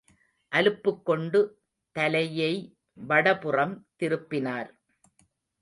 [0.51, 1.39] அலுப்புக்கொண்டு
[1.95, 2.53] தலையை
[3.07, 4.71] வடபுறம் திரும்பினார்.